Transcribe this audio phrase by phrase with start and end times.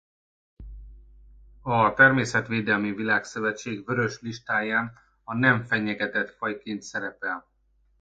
[1.61, 4.93] A Természetvédelmi Világszövetség Vörös Listáján
[5.23, 7.47] a nem fenyegetett fajként szerepel.